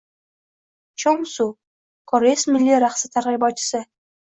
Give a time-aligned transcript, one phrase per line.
[1.03, 1.47] Chonsu–
[2.13, 3.87] koreys milliy raqsi targ‘ibotchisi